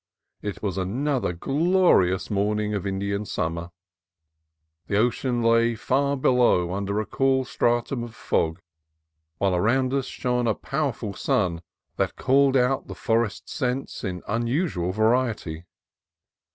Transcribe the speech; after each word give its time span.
It 0.41 0.63
was 0.63 0.79
another 0.79 1.31
glorious 1.31 2.31
morning 2.31 2.73
of 2.73 2.87
Indian 2.87 3.23
summer. 3.23 3.69
The 4.87 4.97
ocean 4.97 5.43
lay 5.43 5.75
far 5.75 6.17
below 6.17 6.73
under 6.73 6.99
a 6.99 7.05
cool 7.05 7.45
stratum 7.45 8.03
of 8.03 8.15
fog, 8.15 8.59
while 9.37 9.53
around 9.53 9.93
us 9.93 10.07
shone 10.07 10.47
a 10.47 10.55
powerful 10.55 11.13
sun 11.13 11.61
that 11.97 12.15
called 12.15 12.57
out 12.57 12.87
the 12.87 12.95
forest 12.95 13.47
scents 13.47 14.03
in 14.03 14.23
unusual 14.27 14.91
va 14.91 15.03
riety. 15.03 15.65